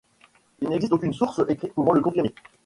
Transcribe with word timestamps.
Il 0.61 0.69
n'existe 0.69 0.93
aucune 0.93 1.13
source 1.13 1.41
écrite 1.47 1.75
pouvant 1.75 1.93
le 1.93 2.01
confirmer. 2.01 2.33